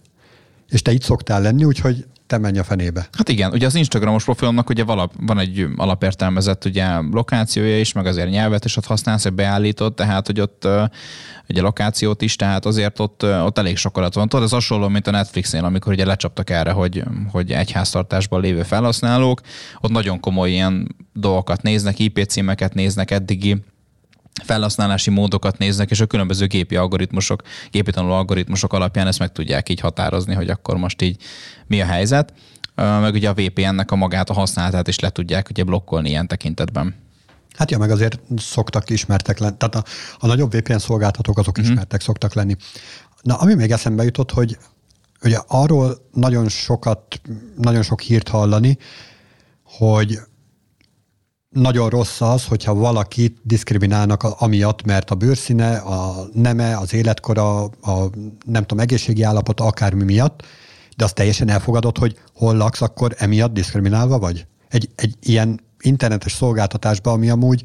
[0.70, 3.08] és te itt szoktál lenni, úgyhogy te menj a fenébe.
[3.12, 8.06] Hát igen, ugye az Instagramos profilomnak ugye valap, van egy alapértelmezett ugye lokációja is, meg
[8.06, 10.68] azért nyelvet is ott használsz, hogy beállított, tehát hogy ott
[11.50, 14.30] ugye lokációt is, tehát azért ott, ott elég sok adat van.
[14.30, 18.64] Tudod, ez hasonló, mint a Netflixnél, amikor ugye lecsaptak erre, hogy, hogy egy háztartásban lévő
[18.64, 19.42] felhasználók,
[19.82, 23.64] ott nagyon komoly ilyen dolgokat néznek, IP címeket néznek, eddigi
[24.44, 27.42] felhasználási módokat néznek, és a különböző gépi algoritmusok,
[27.72, 31.22] gépi tanuló algoritmusok alapján ezt meg tudják így határozni, hogy akkor most így
[31.68, 32.34] mi a helyzet.
[32.76, 36.96] Meg ugye a VPN-nek a magát, a használatát is le tudják ugye blokkolni ilyen tekintetben.
[37.58, 39.58] Hát ja, meg azért szoktak ismertek lenni.
[39.58, 39.84] Tehát a,
[40.20, 41.72] a nagyobb VPN szolgáltatók azok uh-huh.
[41.72, 42.56] ismertek szoktak lenni.
[43.22, 44.58] Na, ami még eszembe jutott, hogy
[45.24, 47.22] ugye arról nagyon sokat,
[47.58, 48.78] nagyon sok hírt hallani,
[49.64, 50.20] hogy
[51.54, 58.10] nagyon rossz az, hogyha valakit diszkriminálnak amiatt, mert a bőrszíne, a neme, az életkora, a
[58.46, 60.46] nem tudom, egészségi állapota, akármi miatt,
[60.98, 64.46] de azt teljesen elfogadod, hogy hol laksz, akkor emiatt diszkriminálva vagy?
[64.70, 67.64] Egy, egy ilyen internetes szolgáltatásban, ami amúgy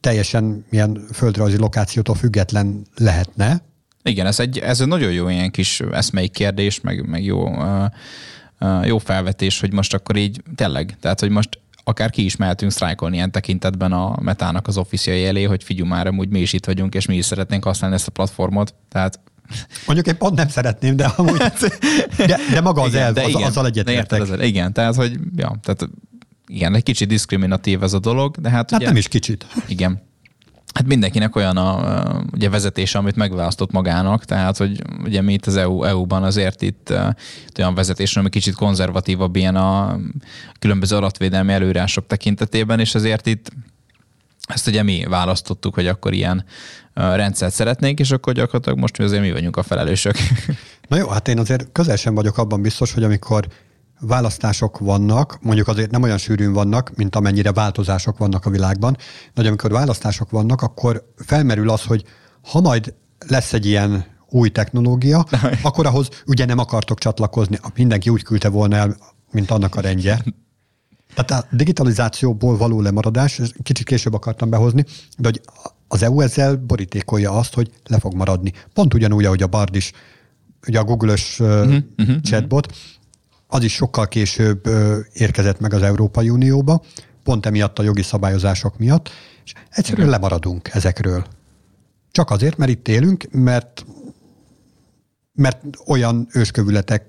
[0.00, 3.62] teljesen ilyen földrajzi lokációtól független lehetne.
[4.02, 7.48] Igen, ez egy, ez egy nagyon jó ilyen kis eszmei kérdés, meg, meg jó,
[8.82, 13.16] jó felvetés, hogy most akkor így tényleg, tehát hogy most akár ki is mehetünk sztrájkolni
[13.16, 16.94] ilyen tekintetben a metának az officiai elé, hogy figyelj már, amúgy mi is itt vagyunk,
[16.94, 18.74] és mi is szeretnénk használni ezt a platformot.
[18.88, 19.20] Tehát
[19.86, 21.36] Mondjuk én pont nem szeretném, de amúgy,
[22.16, 24.26] de, de maga az igen, elv, az, igen, azzal egyetértek.
[24.40, 25.88] Igen, tehát hogy, ja, tehát
[26.46, 29.46] igen, egy kicsit diszkriminatív ez a dolog, de hát, hát ugye, nem is kicsit.
[29.66, 30.07] Igen.
[30.78, 35.56] Hát mindenkinek olyan a ugye vezetése, amit megválasztott magának, tehát hogy ugye mi itt az
[35.56, 36.92] EU, EU-ban azért itt,
[37.48, 39.98] itt olyan vezetés, ami kicsit konzervatívabb ilyen a
[40.58, 43.50] különböző adatvédelmi előírások tekintetében, és azért itt
[44.46, 46.44] ezt ugye mi választottuk, hogy akkor ilyen
[46.94, 50.16] rendszert szeretnénk, és akkor gyakorlatilag most azért mi vagyunk a felelősök.
[50.88, 53.46] Na jó, hát én azért közel sem vagyok abban biztos, hogy amikor
[54.00, 58.96] választások vannak, mondjuk azért nem olyan sűrűn vannak, mint amennyire változások vannak a világban,
[59.34, 62.04] de amikor választások vannak, akkor felmerül az, hogy
[62.50, 62.94] ha majd
[63.28, 65.26] lesz egy ilyen új technológia,
[65.62, 67.58] akkor ahhoz ugye nem akartok csatlakozni.
[67.74, 68.96] Mindenki úgy küldte volna el,
[69.30, 70.24] mint annak a rendje.
[71.14, 74.84] Tehát a digitalizációból való lemaradás, kicsit később akartam behozni,
[75.18, 75.40] de hogy
[75.88, 78.52] az EU ezzel borítékolja azt, hogy le fog maradni.
[78.72, 79.92] Pont ugyanúgy, ahogy a Bard is,
[80.66, 82.72] ugye a Google-ös uh-huh, uh-huh, chatbot,
[83.50, 84.68] az is sokkal később
[85.12, 86.82] érkezett meg az Európai Unióba,
[87.24, 89.10] pont emiatt a jogi szabályozások miatt,
[89.44, 91.26] és egyszerűen lemaradunk ezekről.
[92.10, 93.86] Csak azért, mert itt élünk, mert,
[95.32, 97.06] mert olyan őskövületek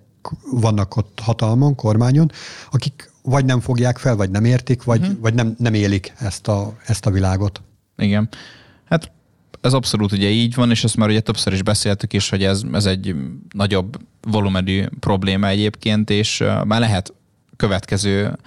[0.51, 2.31] vannak ott hatalmon, kormányon,
[2.71, 5.19] akik vagy nem fogják fel, vagy nem értik, vagy, uh-huh.
[5.19, 7.61] vagy nem, nem élik ezt a, ezt a világot.
[7.97, 8.29] Igen.
[8.85, 9.11] Hát
[9.61, 12.61] ez abszolút ugye így van, és ezt már ugye többször is beszéltük is, hogy ez,
[12.73, 13.15] ez egy
[13.51, 17.13] nagyobb volumenű probléma egyébként, és már lehet
[17.55, 18.37] következő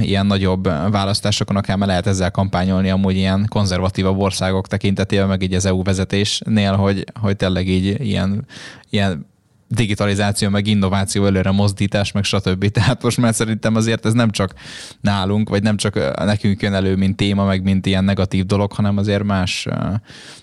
[0.00, 5.54] ilyen nagyobb választásokon akár már lehet ezzel kampányolni amúgy ilyen konzervatívabb országok tekintetében, meg így
[5.54, 8.46] az EU vezetésnél, hogy, hogy tényleg így ilyen,
[8.90, 9.26] ilyen
[9.68, 12.68] digitalizáció, meg innováció előre mozdítás, meg stb.
[12.78, 14.54] Tehát most már szerintem azért ez nem csak
[15.00, 18.96] nálunk, vagy nem csak nekünk jön elő, mint téma, meg mint ilyen negatív dolog, hanem
[18.96, 19.66] azért más,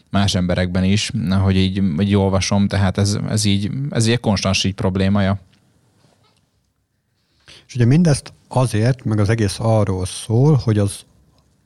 [0.10, 1.12] más emberekben is,
[1.42, 5.40] hogy így, így olvasom, tehát ez, ez így, ez egy konstans így problémája.
[7.68, 11.00] És ugye mindezt azért, meg az egész arról szól, hogy az,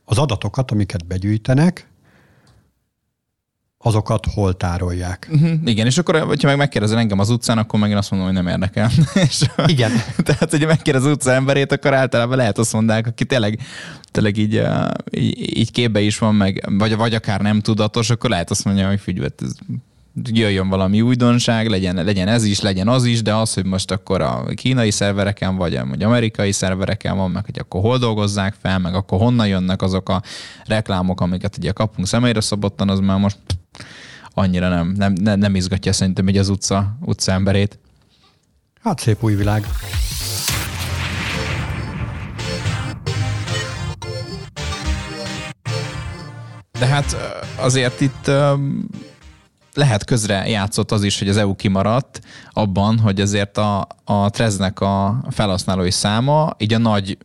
[0.06, 1.89] az adatokat, amiket begyűjtenek,
[3.82, 5.28] azokat hol tárolják.
[5.32, 8.38] Uh-huh, igen, és akkor, hogyha meg megkérdezel engem az utcán, akkor megint azt mondom, hogy
[8.38, 8.90] nem érdekel.
[9.28, 9.92] és, igen.
[10.26, 13.60] tehát, hogyha megkérdez az utca emberét, akkor általában lehet azt mondják, aki tényleg,
[14.12, 14.62] tényleg így,
[15.12, 18.88] így, így képbe is van, meg, vagy, vagy akár nem tudatos, akkor lehet azt mondja,
[18.88, 19.52] hogy figyelj, hát ez
[20.24, 24.22] jöjjön valami újdonság, legyen, legyen ez is, legyen az is, de az, hogy most akkor
[24.22, 28.94] a kínai szervereken, vagy, vagy amerikai szervereken van, meg hogy akkor hol dolgozzák fel, meg
[28.96, 30.22] akkor honnan jönnek azok a
[30.66, 33.38] reklámok, amiket ugye kapunk személyre szabottan, az már most
[34.34, 37.80] annyira nem, nem, nem, nem izgatja szerintem egy az utca, utca emberét.
[38.82, 39.68] Hát szép új világ.
[46.80, 47.16] De hát
[47.56, 48.32] azért itt
[49.74, 54.80] lehet közre játszott az is, hogy az EU kimaradt abban, hogy azért a, a Treznek
[54.80, 57.18] a felhasználói száma így a nagy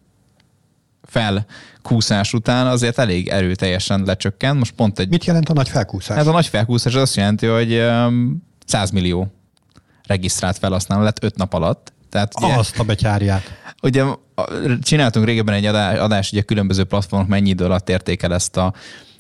[1.15, 4.59] felkúszás után azért elég erőteljesen lecsökkent.
[4.59, 5.09] Most pont egy...
[5.09, 6.17] Mit jelent a nagy felkúszás?
[6.17, 7.83] Hát a nagy felkúszás az azt jelenti, hogy
[8.67, 9.33] 100 millió
[10.07, 11.93] regisztrált felhasználó lett 5 nap alatt.
[12.11, 13.43] Tehát ugye, Azt a betyárját.
[13.83, 14.05] Ugye
[14.83, 18.73] csináltunk régebben egy adás, hogy a különböző platformok mennyi idő alatt értékel ezt a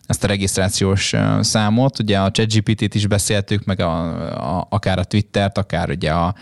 [0.06, 1.98] ezt a regisztrációs számot.
[1.98, 4.00] Ugye a ChatGPT-t is beszéltük, meg a,
[4.58, 6.34] a, akár a Twittert, akár ugye a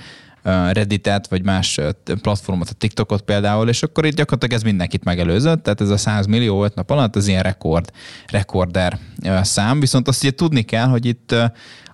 [0.72, 1.80] Redditet, vagy más
[2.20, 6.26] platformot, a TikTokot például, és akkor itt gyakorlatilag ez mindenkit megelőzött, tehát ez a 100
[6.26, 7.90] millió 5 nap alatt, az ilyen rekord,
[8.26, 8.98] rekorder
[9.42, 11.34] szám, viszont azt ugye tudni kell, hogy itt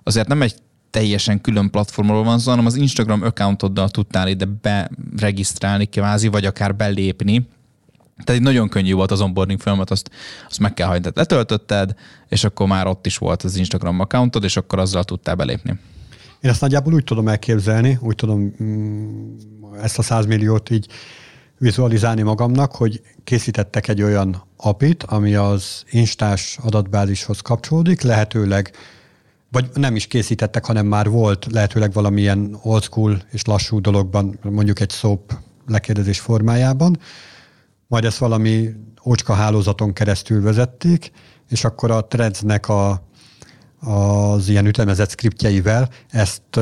[0.03, 0.55] azért nem egy
[0.89, 6.75] teljesen külön platformról van szó, hanem az Instagram accountoddal tudtál ide beregisztrálni kvázi, vagy akár
[6.75, 7.47] belépni,
[8.23, 10.09] tehát egy nagyon könnyű volt az onboarding folyamat, azt,
[10.49, 11.15] azt meg kell hagynod.
[11.15, 11.95] Letöltötted,
[12.27, 15.79] és akkor már ott is volt az Instagram accountod, és akkor azzal tudtál belépni.
[16.41, 19.33] Én ezt nagyjából úgy tudom elképzelni, úgy tudom mm,
[19.81, 20.87] ezt a 100 milliót így
[21.57, 28.71] vizualizálni magamnak, hogy készítettek egy olyan apit, ami az instás adatbázishoz kapcsolódik, lehetőleg
[29.51, 34.79] vagy nem is készítettek, hanem már volt lehetőleg valamilyen old school és lassú dologban, mondjuk
[34.79, 35.33] egy szóp
[35.67, 36.99] lekérdezés formájában,
[37.87, 38.69] majd ezt valami
[39.05, 41.11] ócska hálózaton keresztül vezették,
[41.49, 43.08] és akkor a Threads-nek a,
[43.79, 46.59] az ilyen ütemezett skriptjeivel ezt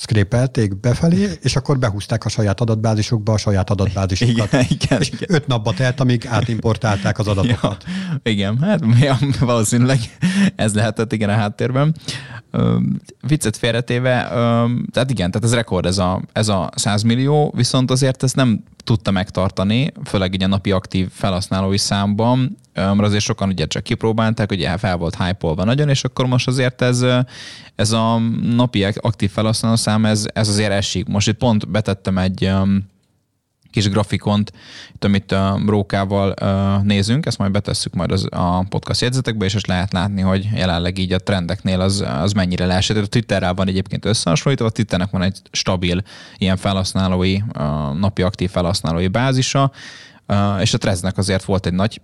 [0.00, 4.52] szkrépelték befelé, és akkor behúzták a saját adatbázisukba a saját adatbázisukat.
[4.52, 5.34] Igen, igen, és igen.
[5.34, 7.84] öt napba telt, amíg átimportálták az adatokat.
[7.86, 9.98] Ja, igen, hát ja, valószínűleg
[10.56, 11.94] ez lehetett igen a háttérben.
[13.26, 14.28] Viccet félretéve,
[14.92, 18.64] tehát igen, tehát ez rekord ez a, ez a 100 millió, viszont azért ez nem
[18.84, 24.50] tudta megtartani, főleg így a napi aktív felhasználói számban, mert azért sokan ugye csak kipróbálták,
[24.50, 27.04] ugye fel volt hype nagyon, és akkor most azért ez,
[27.74, 31.06] ez a napi aktív felhasználó szám, ez, ez azért esik.
[31.06, 32.50] Most itt pont betettem egy
[33.70, 34.52] kis grafikont,
[34.94, 36.34] itt, amit a Rókával
[36.82, 40.98] nézünk, ezt majd betesszük majd az, a podcast jegyzetekbe, és, és lehet látni, hogy jelenleg
[40.98, 42.96] így a trendeknél az, az mennyire leesett.
[42.96, 46.02] A Twitterrel van egyébként összehasonlítva, a Twitternek van egy stabil
[46.38, 47.38] ilyen felhasználói,
[47.98, 49.72] napi aktív felhasználói bázisa,
[50.60, 52.00] és a Treznek azért volt egy nagy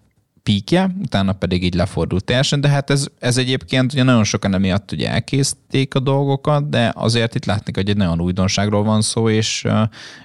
[0.46, 4.92] píkje, utána pedig így lefordult teljesen, de hát ez, ez egyébként ugye nagyon sokan emiatt
[4.92, 9.66] ugye elkészték a dolgokat, de azért itt látni, hogy egy nagyon újdonságról van szó, és,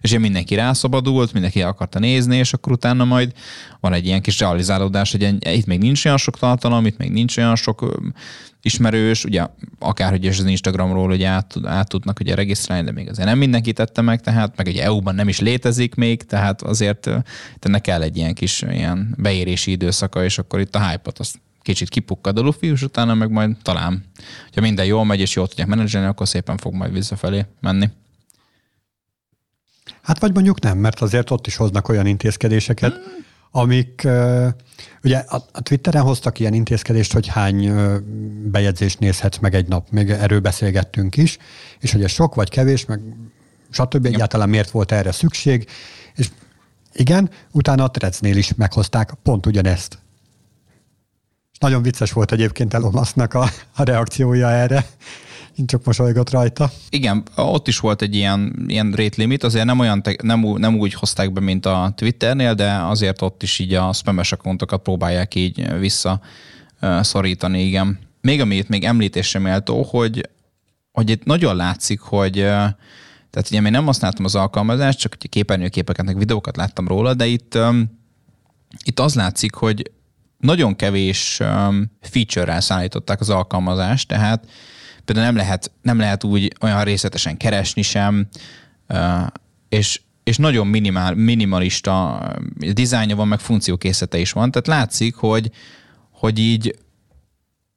[0.01, 3.31] és mindenki rászabadult, mindenki akarta nézni, és akkor utána majd
[3.79, 7.37] van egy ilyen kis realizálódás, hogy itt még nincs olyan sok tartalom, itt még nincs
[7.37, 7.97] olyan sok
[8.61, 9.47] ismerős, ugye
[9.79, 13.73] akárhogy is az Instagramról ugye át, át tudnak ugye regisztrálni, de még azért nem mindenki
[13.73, 17.09] tette meg, tehát meg ugye EU-ban nem is létezik még, tehát azért
[17.59, 21.89] ennek kell egy ilyen kis ilyen beérési időszaka, és akkor itt a hype-ot azt kicsit
[21.89, 24.03] kipukkad a lufi, és utána meg majd talán,
[24.53, 27.89] ha minden jól megy, és jól tudják menedzselni, akkor szépen fog majd visszafelé menni.
[30.01, 34.07] Hát vagy mondjuk nem, mert azért ott is hoznak olyan intézkedéseket, hmm amik
[35.03, 37.71] ugye a, Twitteren hoztak ilyen intézkedést, hogy hány
[38.51, 41.37] bejegyzést nézhetsz meg egy nap, még erről beszélgettünk is,
[41.79, 43.01] és hogy ez sok vagy kevés, meg
[43.69, 44.05] stb.
[44.05, 45.69] egyáltalán miért volt erre szükség,
[46.15, 46.29] és
[46.93, 49.97] igen, utána a Threadsnél is meghozták pont ugyanezt.
[51.59, 54.85] Nagyon vicces volt egyébként Elon Musk-nak a, a reakciója erre,
[55.65, 56.71] csak mosolygott rajta.
[56.89, 60.77] Igen, ott is volt egy ilyen, ilyen rate limit, azért nem, olyan te, nem, nem
[60.77, 65.35] úgy hozták be, mint a Twitternél, de azért ott is így a spames accountokat próbálják
[65.35, 66.21] így vissza
[67.01, 67.99] szorítani, igen.
[68.21, 70.29] Még amit még említésre méltó, hogy,
[70.91, 72.33] hogy itt nagyon látszik, hogy
[73.31, 77.57] tehát ugye én nem használtam az alkalmazást, csak képernyőképeket, meg videókat láttam róla, de itt,
[78.83, 79.91] itt az látszik, hogy
[80.37, 81.41] nagyon kevés
[82.01, 84.47] feature-rel szállították az alkalmazást, tehát
[85.05, 88.27] például nem lehet, nem lehet úgy olyan részletesen keresni sem,
[89.69, 92.21] és, és nagyon minimál, minimalista
[92.55, 95.51] dizájnja van, meg funkciókészete is van, tehát látszik, hogy,
[96.11, 96.75] hogy így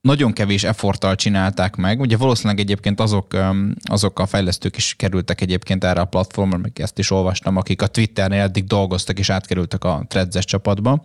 [0.04, 2.00] nagyon kevés efforttal csinálták meg.
[2.00, 3.36] Ugye valószínűleg egyébként azok,
[3.84, 7.86] azok a fejlesztők is kerültek egyébként erre a platformra, meg ezt is olvastam, akik a
[7.86, 11.04] Twitternél eddig dolgoztak és átkerültek a Threads csapatba.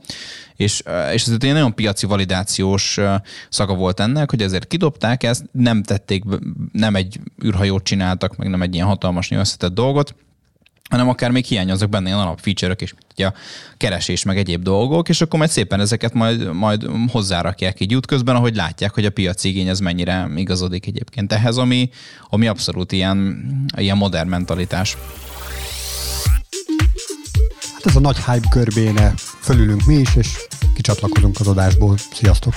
[0.55, 0.83] És,
[1.13, 2.99] és ez egy nagyon piaci validációs
[3.49, 6.23] szaga volt ennek, hogy ezért kidobták ezt, nem tették,
[6.71, 10.15] nem egy űrhajót csináltak, meg nem egy ilyen hatalmas összetett dolgot,
[10.89, 13.33] hanem akár még hiányoznak benne ilyen alapfeature-ök és a
[13.77, 18.55] keresés meg egyéb dolgok, és akkor majd szépen ezeket majd, majd hozzárakják így útközben, ahogy
[18.55, 21.89] látják, hogy a piaci igény ez mennyire igazodik egyébként ehhez, ami,
[22.29, 23.45] ami abszolút ilyen,
[23.77, 24.97] ilyen modern mentalitás.
[27.73, 30.37] Hát ez a nagy hype görbéne fölülünk mi is, és
[30.75, 31.97] kicsatlakozunk az adásból.
[32.13, 32.53] Sziasztok!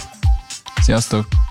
[0.82, 1.41] Sziasztok!